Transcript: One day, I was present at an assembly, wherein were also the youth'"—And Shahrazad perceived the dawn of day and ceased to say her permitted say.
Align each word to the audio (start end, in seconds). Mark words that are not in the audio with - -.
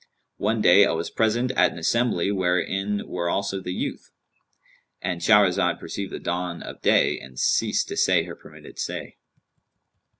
One 0.39 0.61
day, 0.63 0.83
I 0.87 0.93
was 0.93 1.11
present 1.11 1.51
at 1.51 1.71
an 1.73 1.77
assembly, 1.77 2.31
wherein 2.31 3.07
were 3.07 3.29
also 3.29 3.61
the 3.61 3.71
youth'"—And 3.71 5.21
Shahrazad 5.21 5.79
perceived 5.79 6.11
the 6.11 6.17
dawn 6.17 6.63
of 6.63 6.81
day 6.81 7.19
and 7.19 7.37
ceased 7.37 7.87
to 7.89 7.97
say 7.97 8.23
her 8.23 8.35
permitted 8.35 8.79
say. 8.79 9.17